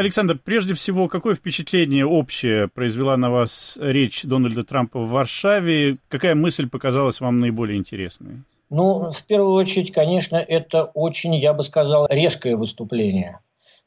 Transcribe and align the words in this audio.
Александр, 0.00 0.38
прежде 0.42 0.72
всего, 0.72 1.08
какое 1.08 1.34
впечатление 1.34 2.06
общее 2.06 2.68
произвела 2.68 3.18
на 3.18 3.30
вас 3.30 3.76
речь 3.78 4.24
Дональда 4.24 4.62
Трампа 4.62 4.98
в 4.98 5.10
Варшаве? 5.10 5.98
Какая 6.08 6.34
мысль 6.34 6.70
показалась 6.70 7.20
вам 7.20 7.38
наиболее 7.38 7.78
интересной? 7.78 8.42
Ну, 8.70 9.10
в 9.10 9.24
первую 9.26 9.52
очередь, 9.52 9.92
конечно, 9.92 10.36
это 10.36 10.84
очень, 10.84 11.34
я 11.34 11.52
бы 11.52 11.62
сказал, 11.64 12.06
резкое 12.08 12.56
выступление. 12.56 13.40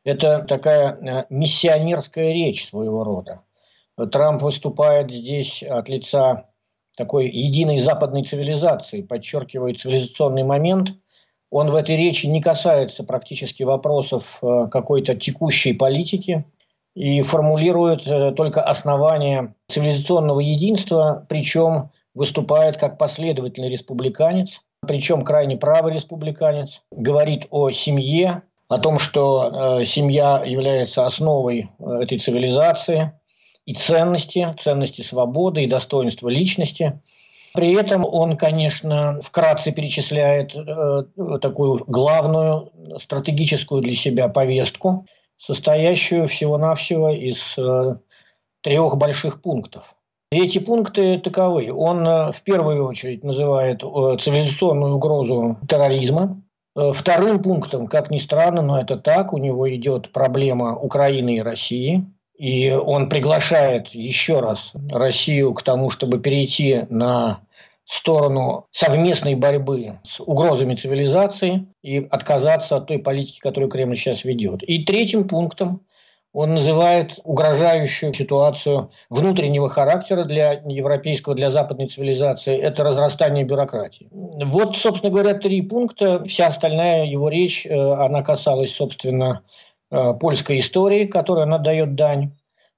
Это 0.03 0.45
такая 0.47 0.91
э, 0.91 1.25
миссионерская 1.31 2.31
речь 2.31 2.67
своего 2.67 3.03
рода. 3.03 3.41
Трамп 4.11 4.43
выступает 4.43 5.11
здесь 5.11 5.63
от 5.63 5.89
лица 5.89 6.45
такой 6.95 7.27
единой 7.27 7.79
западной 7.79 8.23
цивилизации, 8.23 9.01
подчеркивает 9.01 9.79
цивилизационный 9.79 10.43
момент. 10.43 10.91
Он 11.53 11.69
в 11.69 11.75
этой 11.75 11.95
речи 11.95 12.25
не 12.25 12.41
касается 12.41 13.03
практически 13.03 13.61
вопросов 13.61 14.39
э, 14.41 14.67
какой-то 14.71 15.13
текущей 15.13 15.73
политики 15.73 16.45
и 16.95 17.21
формулирует 17.21 18.07
э, 18.07 18.31
только 18.31 18.63
основания 18.63 19.53
цивилизационного 19.67 20.39
единства, 20.39 21.27
причем 21.29 21.91
выступает 22.15 22.77
как 22.77 22.97
последовательный 22.97 23.69
республиканец, 23.69 24.61
причем 24.81 25.21
крайне 25.21 25.55
правый 25.55 25.93
республиканец, 25.93 26.81
говорит 26.89 27.45
о 27.51 27.69
семье, 27.69 28.41
о 28.67 28.79
том, 28.79 28.97
что 28.97 29.79
э, 29.81 29.85
семья 29.85 30.41
является 30.43 31.05
основой 31.05 31.69
этой 31.77 32.17
цивилизации 32.17 33.11
и 33.67 33.75
ценности, 33.75 34.55
ценности 34.59 35.01
свободы 35.01 35.65
и 35.65 35.69
достоинства 35.69 36.29
личности. 36.29 36.99
При 37.53 37.75
этом 37.75 38.03
он, 38.03 38.35
конечно, 38.35 39.19
вкратце 39.21 39.71
перечисляет 39.71 40.55
э, 40.55 41.03
такую 41.39 41.83
главную 41.85 42.71
стратегическую 42.99 43.81
для 43.81 43.95
себя 43.95 44.27
повестку, 44.27 45.05
состоящую 45.37 46.27
всего-навсего 46.27 47.11
из 47.11 47.55
э, 47.57 47.97
трех 48.61 48.97
больших 48.97 49.41
пунктов. 49.41 49.95
И 50.31 50.37
эти 50.37 50.57
пункты 50.57 51.19
таковы. 51.19 51.71
Он 51.71 52.07
э, 52.07 52.31
в 52.31 52.41
первую 52.41 52.87
очередь 52.87 53.23
называет 53.23 53.83
э, 53.83 54.17
цивилизационную 54.19 54.95
угрозу 54.95 55.57
терроризма. 55.69 56.41
Э, 56.75 56.91
вторым 56.91 57.43
пунктом, 57.43 57.85
как 57.85 58.09
ни 58.09 58.17
странно, 58.17 58.63
но 58.63 58.81
это 58.81 58.97
так, 58.97 59.31
у 59.31 59.37
него 59.37 59.71
идет 59.75 60.11
проблема 60.11 60.75
Украины 60.75 61.37
и 61.37 61.41
России. 61.41 62.05
И 62.43 62.71
он 62.71 63.07
приглашает 63.07 63.87
еще 63.95 64.41
раз 64.41 64.73
Россию 64.91 65.53
к 65.53 65.63
тому, 65.63 65.89
чтобы 65.89 66.19
перейти 66.19 66.85
на 66.89 67.39
сторону 67.85 68.65
совместной 68.69 69.35
борьбы 69.35 69.99
с 70.03 70.19
угрозами 70.19 70.75
цивилизации 70.75 71.67
и 71.83 71.99
отказаться 71.99 72.75
от 72.75 72.87
той 72.87 72.99
политики, 72.99 73.39
которую 73.39 73.69
Кремль 73.69 73.95
сейчас 73.95 74.25
ведет. 74.25 74.61
И 74.61 74.83
третьим 74.83 75.25
пунктом 75.25 75.85
он 76.33 76.55
называет 76.55 77.17
угрожающую 77.23 78.13
ситуацию 78.13 78.91
внутреннего 79.09 79.69
характера 79.69 80.25
для 80.25 80.61
европейского, 80.67 81.35
для 81.35 81.49
западной 81.49 81.87
цивилизации– 81.87 82.57
это 82.59 82.83
разрастание 82.83 83.45
бюрократии. 83.45 84.09
Вот, 84.11 84.75
собственно 84.75 85.13
говоря, 85.13 85.35
три 85.35 85.61
пункта. 85.61 86.25
Вся 86.25 86.47
остальная 86.47 87.05
его 87.05 87.29
речь, 87.29 87.65
э, 87.65 87.73
она 87.73 88.21
касалась, 88.21 88.75
собственно, 88.75 89.43
польской 90.19 90.59
истории, 90.59 91.05
которой 91.05 91.43
она 91.43 91.57
дает 91.57 91.95
дань. 91.95 92.31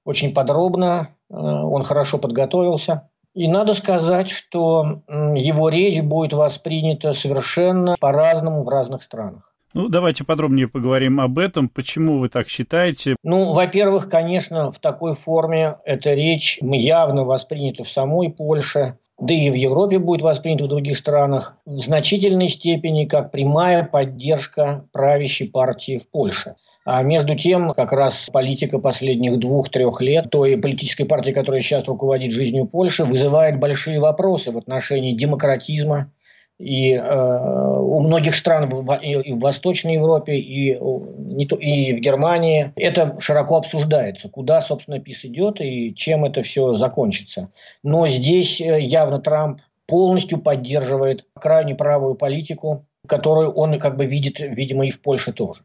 Очень 0.04 0.32
подробно, 0.34 1.10
э, 1.28 1.34
он 1.34 1.82
хорошо 1.82 2.18
подготовился. 2.18 3.08
И 3.34 3.48
надо 3.48 3.74
сказать, 3.74 4.30
что 4.30 5.02
его 5.08 5.68
речь 5.68 6.00
будет 6.00 6.32
воспринята 6.32 7.12
совершенно 7.12 7.94
по-разному 8.00 8.64
в 8.64 8.68
разных 8.68 9.02
странах. 9.02 9.52
Ну, 9.74 9.90
давайте 9.90 10.24
подробнее 10.24 10.68
поговорим 10.68 11.20
об 11.20 11.38
этом. 11.38 11.68
Почему 11.68 12.18
вы 12.18 12.30
так 12.30 12.48
считаете? 12.48 13.16
Ну, 13.22 13.52
во-первых, 13.52 14.08
конечно, 14.08 14.70
в 14.70 14.78
такой 14.78 15.12
форме 15.12 15.76
эта 15.84 16.14
речь 16.14 16.58
явно 16.62 17.24
воспринята 17.24 17.84
в 17.84 17.90
самой 17.90 18.30
Польше, 18.30 18.96
да 19.20 19.34
и 19.34 19.50
в 19.50 19.54
Европе 19.54 19.98
будет 19.98 20.22
воспринята 20.22 20.64
в 20.64 20.68
других 20.68 20.96
странах, 20.96 21.58
в 21.66 21.76
значительной 21.76 22.48
степени 22.48 23.04
как 23.04 23.30
прямая 23.32 23.84
поддержка 23.84 24.86
правящей 24.92 25.50
партии 25.50 25.98
в 25.98 26.08
Польше. 26.10 26.56
А 26.86 27.02
между 27.02 27.34
тем, 27.34 27.72
как 27.72 27.90
раз 27.90 28.30
политика 28.32 28.78
последних 28.78 29.40
двух-трех 29.40 30.00
лет 30.00 30.30
той 30.30 30.56
политической 30.56 31.02
партии, 31.02 31.32
которая 31.32 31.60
сейчас 31.60 31.84
руководит 31.88 32.30
жизнью 32.30 32.66
Польши, 32.66 33.04
вызывает 33.04 33.58
большие 33.58 33.98
вопросы 33.98 34.52
в 34.52 34.56
отношении 34.56 35.12
демократизма, 35.12 36.12
и 36.60 36.92
э, 36.92 37.78
у 37.80 37.98
многих 37.98 38.36
стран 38.36 38.70
в, 38.70 39.00
и 39.02 39.32
в 39.32 39.40
Восточной 39.40 39.94
Европе, 39.94 40.36
и, 40.36 40.78
не 40.78 41.46
то, 41.46 41.56
и 41.56 41.92
в 41.92 41.98
Германии 41.98 42.72
это 42.76 43.16
широко 43.18 43.56
обсуждается, 43.56 44.28
куда, 44.28 44.62
собственно, 44.62 45.00
ПИС 45.00 45.24
идет 45.24 45.60
и 45.60 45.92
чем 45.92 46.24
это 46.24 46.42
все 46.42 46.74
закончится. 46.74 47.50
Но 47.82 48.06
здесь 48.06 48.60
э, 48.60 48.80
явно 48.80 49.18
Трамп 49.18 49.60
полностью 49.86 50.38
поддерживает 50.38 51.26
крайне 51.34 51.74
правую 51.74 52.14
политику, 52.14 52.86
которую 53.08 53.50
он 53.50 53.76
как 53.80 53.96
бы 53.96 54.06
видит, 54.06 54.38
видимо, 54.38 54.86
и 54.86 54.90
в 54.92 55.02
Польше 55.02 55.32
тоже. 55.32 55.62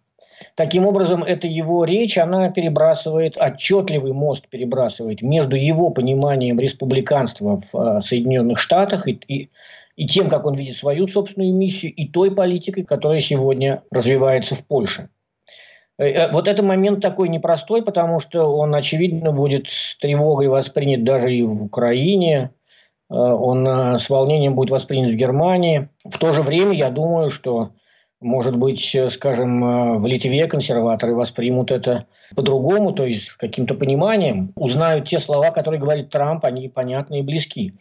Таким 0.56 0.86
образом, 0.86 1.24
эта 1.24 1.48
его 1.48 1.86
речь, 1.86 2.18
она 2.18 2.50
перебрасывает, 2.50 3.38
отчетливый 3.38 4.14
мост 4.14 4.48
перебрасывает 4.48 5.22
между 5.22 5.56
его 5.56 5.90
пониманием 5.90 6.60
республиканства 6.60 7.60
в 7.60 7.76
э, 7.76 8.02
Соединенных 8.02 8.60
Штатах 8.60 9.08
и, 9.08 9.20
и 9.28 9.50
и 9.96 10.08
тем, 10.08 10.30
как 10.30 10.46
он 10.46 10.56
видит 10.56 10.78
свою 10.78 11.08
собственную 11.08 11.54
миссию, 11.54 11.94
и 11.94 12.08
той 12.08 12.34
политикой, 12.34 12.84
которая 12.84 13.20
сегодня 13.20 13.84
развивается 13.92 14.56
в 14.56 14.66
Польше. 14.66 15.10
Э, 15.98 16.06
э, 16.06 16.32
вот 16.32 16.48
этот 16.48 16.66
момент 16.66 17.02
такой 17.02 17.30
непростой, 17.30 17.84
потому 17.84 18.20
что 18.20 18.46
он, 18.46 18.74
очевидно, 18.74 19.32
будет 19.32 19.68
с 19.68 19.98
тревогой 19.98 20.48
воспринят 20.48 21.04
даже 21.04 21.34
и 21.34 21.44
в 21.44 21.64
Украине, 21.64 22.52
э, 23.10 23.14
он 23.14 23.68
с 23.68 24.10
волнением 24.10 24.56
будет 24.56 24.72
воспринят 24.72 25.12
в 25.12 25.16
Германии. 25.16 25.90
В 26.04 26.18
то 26.18 26.34
же 26.34 26.42
время 26.42 26.74
я 26.74 26.90
думаю, 26.90 27.30
что, 27.30 27.72
может 28.22 28.56
быть, 28.56 28.96
скажем, 29.10 30.00
в 30.00 30.06
Литве 30.06 30.48
консерваторы 30.48 31.14
воспримут 31.16 31.72
это 31.72 32.06
по-другому, 32.36 32.94
то 32.94 33.06
есть 33.06 33.30
каким-то 33.32 33.74
пониманием, 33.74 34.54
узнают 34.56 35.08
те 35.08 35.20
слова, 35.20 35.52
которые 35.52 35.82
говорит 35.82 36.10
Трамп, 36.10 36.46
они 36.46 36.70
понятны 36.70 37.20
и 37.20 37.24
близки. 37.24 37.74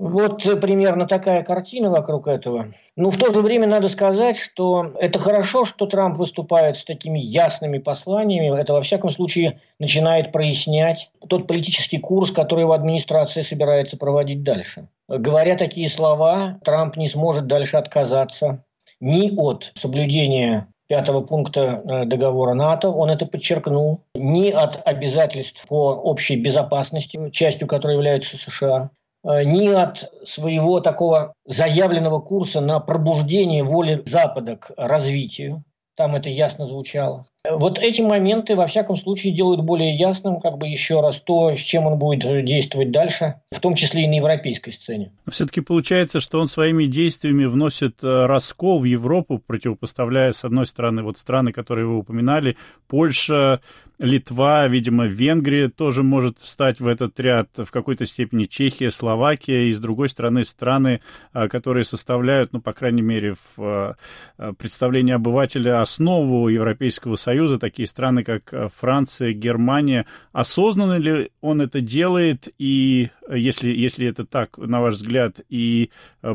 Вот 0.00 0.46
э, 0.46 0.56
примерно 0.56 1.06
такая 1.06 1.42
картина 1.42 1.90
вокруг 1.90 2.26
этого. 2.26 2.68
Но 2.96 3.10
в 3.10 3.18
то 3.18 3.34
же 3.34 3.42
время 3.42 3.66
надо 3.66 3.90
сказать, 3.90 4.38
что 4.38 4.94
это 4.98 5.18
хорошо, 5.18 5.66
что 5.66 5.84
Трамп 5.84 6.16
выступает 6.16 6.78
с 6.78 6.84
такими 6.84 7.18
ясными 7.18 7.76
посланиями. 7.76 8.58
Это, 8.58 8.72
во 8.72 8.82
всяком 8.82 9.10
случае, 9.10 9.60
начинает 9.78 10.32
прояснять 10.32 11.10
тот 11.28 11.46
политический 11.46 11.98
курс, 11.98 12.30
который 12.30 12.60
его 12.60 12.72
администрация 12.72 13.42
собирается 13.42 13.98
проводить 13.98 14.42
дальше. 14.42 14.88
Говоря 15.06 15.54
такие 15.54 15.90
слова, 15.90 16.58
Трамп 16.64 16.96
не 16.96 17.10
сможет 17.10 17.46
дальше 17.46 17.76
отказаться 17.76 18.64
ни 19.00 19.30
от 19.36 19.72
соблюдения 19.74 20.68
пятого 20.88 21.20
пункта 21.20 21.82
э, 21.84 22.04
договора 22.04 22.54
НАТО, 22.54 22.90
он 22.90 23.10
это 23.10 23.26
подчеркнул, 23.26 24.04
ни 24.14 24.50
от 24.50 24.80
обязательств 24.86 25.66
по 25.68 25.92
общей 25.92 26.36
безопасности, 26.36 27.30
частью 27.30 27.68
которой 27.68 27.94
является 27.94 28.36
США, 28.36 28.90
Э, 29.22 29.44
ни 29.44 29.68
от 29.68 30.10
своего 30.24 30.80
такого 30.80 31.34
заявленного 31.44 32.20
курса 32.20 32.60
на 32.60 32.80
пробуждение 32.80 33.62
воли 33.62 34.00
Запада 34.06 34.56
к 34.56 34.72
развитию. 34.76 35.62
Там 36.00 36.16
это 36.16 36.30
ясно 36.30 36.64
звучало. 36.64 37.26
Вот 37.46 37.78
эти 37.78 38.00
моменты, 38.00 38.56
во 38.56 38.66
всяком 38.66 38.96
случае, 38.96 39.34
делают 39.34 39.60
более 39.60 39.94
ясным, 39.94 40.40
как 40.40 40.56
бы 40.56 40.66
еще 40.66 41.02
раз, 41.02 41.20
то, 41.20 41.54
с 41.54 41.58
чем 41.58 41.86
он 41.86 41.98
будет 41.98 42.46
действовать 42.46 42.90
дальше, 42.90 43.34
в 43.52 43.60
том 43.60 43.74
числе 43.74 44.04
и 44.04 44.08
на 44.08 44.14
европейской 44.14 44.70
сцене. 44.70 45.12
Все-таки 45.30 45.60
получается, 45.60 46.20
что 46.20 46.40
он 46.40 46.46
своими 46.46 46.86
действиями 46.86 47.44
вносит 47.44 48.02
э, 48.02 48.24
раскол 48.24 48.80
в 48.80 48.84
Европу, 48.84 49.42
противопоставляя, 49.46 50.32
с 50.32 50.42
одной 50.42 50.64
стороны, 50.64 51.02
вот 51.02 51.18
страны, 51.18 51.52
которые 51.52 51.86
вы 51.86 51.98
упоминали, 51.98 52.56
Польша, 52.88 53.60
Литва, 54.00 54.66
видимо, 54.66 55.04
Венгрия 55.06 55.68
тоже 55.68 56.02
может 56.02 56.38
встать 56.38 56.80
в 56.80 56.88
этот 56.88 57.20
ряд, 57.20 57.50
в 57.54 57.70
какой-то 57.70 58.06
степени 58.06 58.44
Чехия, 58.44 58.90
Словакия, 58.90 59.68
и, 59.68 59.72
с 59.74 59.78
другой 59.78 60.08
стороны, 60.08 60.46
страны, 60.46 61.02
э, 61.34 61.48
которые 61.48 61.84
составляют, 61.84 62.54
ну, 62.54 62.62
по 62.62 62.72
крайней 62.72 63.02
мере, 63.02 63.34
в 63.34 63.96
э, 64.38 64.52
представлении 64.54 65.12
обывателя 65.12 65.82
основу 65.82 66.48
Европейского 66.48 67.16
Союза, 67.16 67.58
такие 67.58 67.86
страны, 67.86 68.24
как 68.24 68.72
Франция, 68.74 69.34
Германия. 69.34 70.06
Осознанно 70.32 70.96
ли 70.96 71.30
он 71.42 71.60
это 71.60 71.82
делает 71.82 72.48
и 72.56 73.10
если, 73.30 73.68
если 73.68 74.08
это 74.08 74.24
так, 74.24 74.56
на 74.56 74.80
ваш 74.80 74.94
взгляд, 74.94 75.40
и 75.48 75.90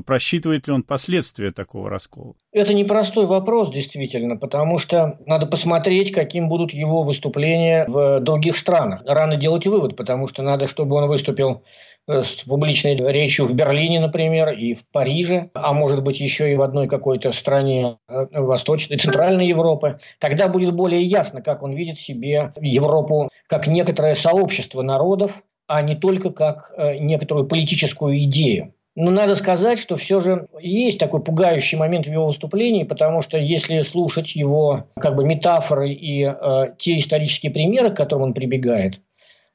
просчитывает 0.05 0.67
ли 0.67 0.73
он 0.73 0.83
последствия 0.83 1.51
такого 1.51 1.89
раскола? 1.89 2.35
Это 2.53 2.73
непростой 2.73 3.25
вопрос, 3.25 3.69
действительно, 3.69 4.37
потому 4.37 4.77
что 4.77 5.19
надо 5.25 5.45
посмотреть, 5.45 6.13
каким 6.13 6.47
будут 6.47 6.71
его 6.71 7.03
выступления 7.03 7.54
в 7.87 8.19
других 8.19 8.57
странах. 8.57 9.01
Рано 9.05 9.35
делать 9.37 9.65
вывод, 9.65 9.95
потому 9.95 10.27
что 10.27 10.43
надо, 10.43 10.67
чтобы 10.67 10.95
он 10.95 11.07
выступил 11.07 11.63
э, 12.07 12.23
с 12.23 12.43
публичной 12.43 12.95
речью 12.95 13.45
в 13.45 13.53
Берлине, 13.53 13.99
например, 13.99 14.49
и 14.49 14.75
в 14.75 14.85
Париже, 14.91 15.49
а 15.53 15.73
может 15.73 16.03
быть 16.03 16.19
еще 16.19 16.51
и 16.51 16.55
в 16.55 16.61
одной 16.61 16.87
какой-то 16.87 17.31
стране 17.31 17.97
э, 18.07 18.27
Восточной, 18.31 18.97
Центральной 18.97 19.47
Европы. 19.47 19.99
Тогда 20.19 20.47
будет 20.47 20.75
более 20.75 21.01
ясно, 21.01 21.41
как 21.41 21.63
он 21.63 21.73
видит 21.73 21.99
себе 21.99 22.53
Европу 22.61 23.29
как 23.47 23.67
некоторое 23.67 24.15
сообщество 24.15 24.81
народов, 24.81 25.41
а 25.67 25.81
не 25.81 25.95
только 25.95 26.29
как 26.29 26.71
э, 26.77 26.97
некоторую 26.99 27.47
политическую 27.47 28.17
идею. 28.19 28.74
Но 28.95 29.11
надо 29.11 29.35
сказать, 29.35 29.77
что 29.77 29.97
все 29.97 30.21
же 30.21 30.47
есть 30.59 30.99
такой 30.99 31.21
пугающий 31.21 31.77
момент 31.77 32.07
в 32.07 32.11
его 32.11 32.27
выступлении, 32.27 32.83
потому 32.83 33.21
что 33.21 33.37
если 33.37 33.81
слушать 33.81 34.35
его 34.35 34.87
как 34.97 35.15
бы 35.15 35.25
метафоры 35.25 35.91
и 35.91 36.23
э, 36.23 36.65
те 36.77 36.97
исторические 36.97 37.51
примеры, 37.51 37.91
к 37.91 37.97
которым 37.97 38.27
он 38.27 38.33
прибегает, 38.33 39.01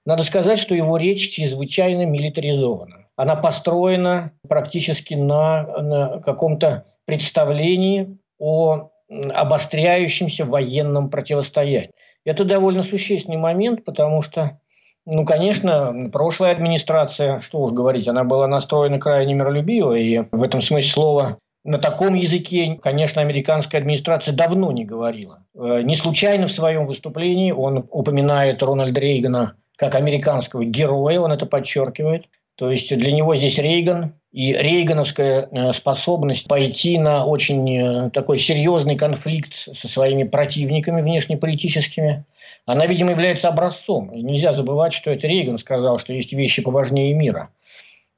надо 0.05 0.25
сказать, 0.25 0.59
что 0.59 0.75
его 0.75 0.99
речь 0.99 1.31
чрезвычайно 1.31 2.05
милитаризована. 2.05 3.07
Она 3.17 3.35
построена 3.37 4.33
практически 4.47 5.15
на, 5.15 5.63
на 5.63 6.21
каком-то 6.21 6.85
представлении 7.07 8.19
о 8.39 8.91
обостряющемся 9.09 10.45
военном 10.45 11.11
противостоянии. 11.11 11.91
Это 12.25 12.45
довольно 12.45 12.83
существенный 12.83 13.39
момент, 13.39 13.85
потому 13.85 14.23
что 14.23 14.61
ну, 15.11 15.25
конечно, 15.25 16.09
прошлая 16.13 16.53
администрация, 16.53 17.41
что 17.41 17.63
уж 17.63 17.73
говорить, 17.73 18.07
она 18.07 18.25
была 18.25 18.47
настроена 18.47 18.99
крайне 18.99 19.35
миролюбиво, 19.35 19.95
и 19.95 20.25
в 20.31 20.43
этом 20.43 20.63
смысле 20.63 20.91
слова 20.91 21.39
на 21.65 21.79
таком 21.79 22.15
языке, 22.15 22.79
конечно, 22.81 23.21
американская 23.21 23.81
администрация 23.81 24.35
давно 24.35 24.73
не 24.73 24.85
говорила. 24.85 25.45
Э, 25.55 25.83
не 25.83 25.95
случайно 25.95 26.47
в 26.47 26.53
своем 26.53 26.87
выступлении 26.87 27.53
он 27.53 27.87
упоминает 27.91 28.63
Рональда 28.63 29.01
Рейгана 29.01 29.57
как 29.77 29.95
американского 29.95 30.65
героя, 30.65 31.21
он 31.21 31.33
это 31.33 31.47
подчеркивает. 31.47 32.27
То 32.57 32.71
есть 32.71 32.95
для 32.95 33.13
него 33.13 33.35
здесь 33.35 33.59
Рейган 33.59 34.15
и 34.33 34.53
рейгановская 34.53 35.49
э, 35.51 35.73
способность 35.73 36.47
пойти 36.47 36.99
на 36.99 37.27
очень 37.27 38.07
э, 38.07 38.11
такой 38.11 38.39
серьезный 38.39 38.97
конфликт 38.97 39.55
со 39.55 39.89
своими 39.89 40.25
противниками 40.25 41.03
внешнеполитическими– 41.03 42.25
она, 42.67 42.87
видимо, 42.87 43.11
является 43.11 43.49
образцом. 43.49 44.11
И 44.13 44.23
нельзя 44.23 44.53
забывать, 44.53 44.93
что 44.93 45.11
это 45.11 45.27
Рейган 45.27 45.59
сказал, 45.59 45.99
что 45.99 46.13
есть 46.13 46.33
вещи 46.33 46.63
поважнее 46.63 47.15
мира. 47.15 47.51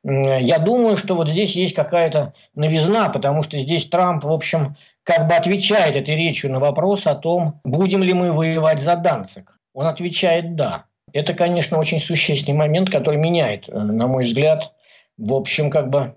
Я 0.04 0.58
думаю, 0.58 0.96
что 0.96 1.14
вот 1.14 1.28
здесь 1.28 1.54
есть 1.54 1.74
какая-то 1.74 2.34
новизна, 2.54 3.08
потому 3.08 3.44
что 3.44 3.58
здесь 3.58 3.86
Трамп, 3.86 4.24
в 4.24 4.32
общем, 4.32 4.76
как 5.04 5.28
бы 5.28 5.34
отвечает 5.34 5.94
этой 5.94 6.16
речью 6.16 6.50
на 6.50 6.58
вопрос 6.58 7.06
о 7.06 7.14
том, 7.14 7.60
будем 7.64 8.02
ли 8.02 8.12
мы 8.12 8.32
воевать 8.32 8.80
за 8.80 8.96
Данцик. 8.96 9.58
Он 9.74 9.86
отвечает 9.86 10.56
«да». 10.56 10.84
Это, 11.12 11.34
конечно, 11.34 11.78
очень 11.78 12.00
существенный 12.00 12.56
момент, 12.56 12.90
который 12.90 13.18
меняет, 13.18 13.68
э, 13.68 13.78
на 13.78 14.06
мой 14.06 14.24
взгляд, 14.24 14.72
в 15.18 15.34
общем, 15.34 15.70
как 15.70 15.90
бы 15.90 16.16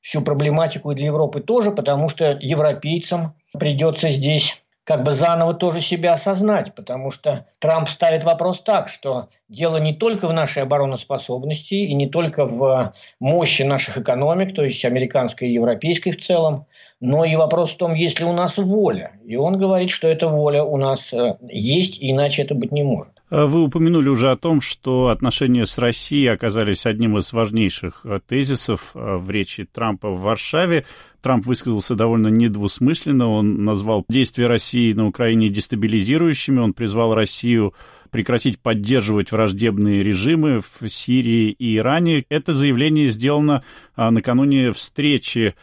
всю 0.00 0.22
проблематику 0.22 0.94
для 0.94 1.06
Европы 1.06 1.40
тоже, 1.40 1.70
потому 1.70 2.08
что 2.08 2.36
европейцам 2.40 3.34
придется 3.58 4.10
здесь 4.10 4.62
как 4.84 5.04
бы 5.04 5.12
заново 5.12 5.54
тоже 5.54 5.80
себя 5.80 6.14
осознать, 6.14 6.74
потому 6.74 7.12
что 7.12 7.46
Трамп 7.60 7.88
ставит 7.88 8.24
вопрос 8.24 8.62
так, 8.62 8.88
что 8.88 9.28
дело 9.48 9.76
не 9.76 9.94
только 9.94 10.26
в 10.26 10.32
нашей 10.32 10.64
обороноспособности 10.64 11.74
и 11.74 11.94
не 11.94 12.08
только 12.08 12.46
в 12.46 12.92
мощи 13.20 13.62
наших 13.62 13.98
экономик, 13.98 14.54
то 14.56 14.64
есть 14.64 14.84
американской 14.84 15.48
и 15.48 15.52
европейской 15.52 16.10
в 16.10 16.20
целом, 16.20 16.66
но 17.00 17.24
и 17.24 17.36
вопрос 17.36 17.70
в 17.70 17.76
том, 17.76 17.94
есть 17.94 18.18
ли 18.18 18.26
у 18.26 18.32
нас 18.32 18.58
воля. 18.58 19.12
И 19.24 19.36
он 19.36 19.56
говорит, 19.56 19.90
что 19.90 20.08
эта 20.08 20.26
воля 20.26 20.64
у 20.64 20.76
нас 20.76 21.12
э, 21.12 21.36
есть, 21.48 22.00
и 22.00 22.10
иначе 22.10 22.42
это 22.42 22.54
быть 22.54 22.72
не 22.72 22.82
может. 22.82 23.11
Э, 23.32 23.46
вы 23.46 23.62
упомянули 23.62 24.10
уже 24.10 24.30
о 24.30 24.36
том, 24.36 24.60
что 24.60 25.08
отношения 25.08 25.64
с 25.64 25.78
Россией 25.78 26.26
оказались 26.26 26.84
одним 26.84 27.16
из 27.16 27.32
важнейших 27.32 28.02
э, 28.04 28.20
тезисов 28.26 28.90
в 28.92 29.30
речи 29.30 29.64
Трампа 29.64 30.10
в 30.10 30.20
Варшаве. 30.20 30.84
Трамп 31.22 31.46
высказался 31.46 31.94
довольно 31.94 32.28
недвусмысленно. 32.28 33.30
Он 33.30 33.64
назвал 33.64 34.04
действия 34.10 34.48
России 34.48 34.92
на 34.92 35.06
Украине 35.06 35.48
дестабилизирующими. 35.48 36.58
Он 36.58 36.74
призвал 36.74 37.14
Россию 37.14 37.72
прекратить 38.10 38.58
поддерживать 38.58 39.32
враждебные 39.32 40.02
режимы 40.02 40.60
в 40.60 40.88
Сирии 40.90 41.50
и 41.52 41.78
Иране. 41.78 42.26
Это 42.28 42.52
заявление 42.52 43.08
сделано 43.08 43.62
накануне 43.96 44.72
встречи 44.72 45.54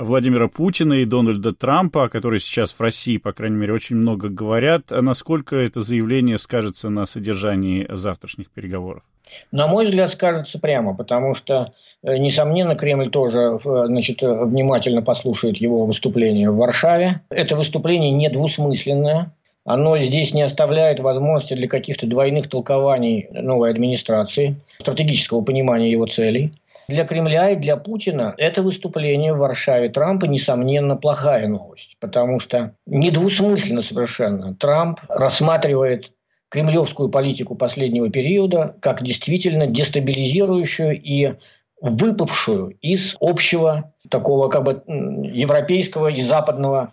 Владимира 0.00 0.48
Путина 0.48 0.94
и 0.94 1.04
Дональда 1.04 1.52
Трампа, 1.52 2.04
о 2.04 2.08
которой 2.08 2.38
сейчас 2.38 2.72
в 2.72 2.80
России, 2.80 3.16
по 3.16 3.32
крайней 3.32 3.56
мере, 3.56 3.72
очень 3.72 3.96
много 3.96 4.28
говорят. 4.28 4.92
А 4.92 5.02
насколько 5.02 5.56
это 5.56 5.80
заявление 5.80 6.38
скажется 6.38 6.88
на 6.88 7.04
содержании 7.04 7.84
завтрашних 7.90 8.48
переговоров? 8.50 9.02
На 9.50 9.66
мой 9.66 9.86
взгляд, 9.86 10.10
скажется 10.10 10.60
прямо, 10.60 10.94
потому 10.94 11.34
что, 11.34 11.72
э, 12.02 12.16
несомненно, 12.16 12.76
Кремль 12.76 13.10
тоже 13.10 13.58
э, 13.62 13.86
значит, 13.86 14.22
внимательно 14.22 15.02
послушает 15.02 15.56
его 15.56 15.84
выступление 15.84 16.50
в 16.50 16.56
Варшаве. 16.56 17.20
Это 17.28 17.56
выступление 17.56 18.12
недвусмысленное. 18.12 19.32
Оно 19.64 19.98
здесь 19.98 20.32
не 20.32 20.42
оставляет 20.42 21.00
возможности 21.00 21.54
для 21.54 21.68
каких-то 21.68 22.06
двойных 22.06 22.48
толкований 22.48 23.28
новой 23.32 23.70
администрации, 23.70 24.56
стратегического 24.78 25.42
понимания 25.42 25.90
его 25.90 26.06
целей. 26.06 26.52
Для 26.88 27.04
Кремля 27.04 27.50
и 27.50 27.56
для 27.56 27.76
Путина 27.76 28.34
это 28.38 28.62
выступление 28.62 29.34
в 29.34 29.38
Варшаве 29.38 29.90
Трампа, 29.90 30.24
несомненно, 30.24 30.96
плохая 30.96 31.46
новость, 31.46 31.96
потому 32.00 32.40
что 32.40 32.72
недвусмысленно 32.86 33.82
совершенно 33.82 34.54
Трамп 34.54 35.00
рассматривает 35.08 36.12
кремлевскую 36.48 37.10
политику 37.10 37.56
последнего 37.56 38.08
периода 38.08 38.74
как 38.80 39.02
действительно 39.02 39.66
дестабилизирующую 39.66 40.98
и 40.98 41.34
выпавшую 41.80 42.70
из 42.80 43.16
общего 43.20 43.92
такого 44.08 44.48
как 44.48 44.64
бы 44.64 44.82
европейского 44.86 46.08
и 46.08 46.22
западного 46.22 46.92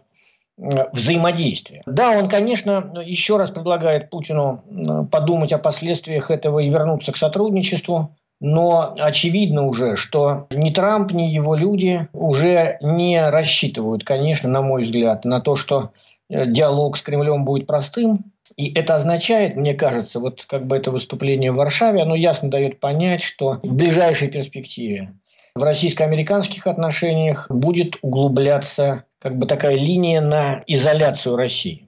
взаимодействия. 0.57 1.83
Да, 1.85 2.11
он, 2.11 2.29
конечно, 2.29 2.93
еще 3.03 3.37
раз 3.37 3.51
предлагает 3.51 4.09
Путину 4.09 5.07
подумать 5.11 5.53
о 5.53 5.57
последствиях 5.57 6.31
этого 6.31 6.59
и 6.59 6.69
вернуться 6.69 7.11
к 7.11 7.17
сотрудничеству. 7.17 8.15
Но 8.41 8.95
очевидно 8.97 9.65
уже, 9.65 9.95
что 9.95 10.47
ни 10.49 10.69
Трамп, 10.69 11.11
ни 11.11 11.23
его 11.23 11.55
люди 11.55 12.07
уже 12.13 12.77
не 12.81 13.29
рассчитывают, 13.29 14.03
конечно, 14.03 14.49
на 14.49 14.61
мой 14.61 14.83
взгляд, 14.83 15.25
на 15.25 15.39
то, 15.39 15.55
что 15.55 15.91
э, 16.29 16.45
диалог 16.45 16.97
с 16.97 17.01
Кремлем 17.01 17.45
будет 17.45 17.65
простым. 17.65 18.25
И 18.57 18.71
это 18.73 18.95
означает, 18.95 19.55
мне 19.55 19.73
кажется, 19.73 20.19
вот 20.19 20.45
как 20.45 20.67
бы 20.67 20.77
это 20.77 20.91
выступление 20.91 21.51
в 21.51 21.55
Варшаве, 21.55 22.01
оно 22.01 22.15
ясно 22.15 22.49
дает 22.49 22.79
понять, 22.79 23.21
что 23.21 23.59
в 23.63 23.73
ближайшей 23.73 24.29
перспективе 24.29 25.09
в 25.55 25.63
российско-американских 25.63 26.67
отношениях 26.67 27.49
будет 27.49 27.95
углубляться 28.01 29.05
как 29.19 29.37
бы 29.37 29.45
такая 29.45 29.75
линия 29.75 30.21
на 30.21 30.63
изоляцию 30.67 31.35
России. 31.35 31.84